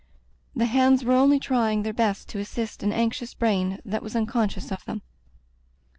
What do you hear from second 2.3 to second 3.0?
assist an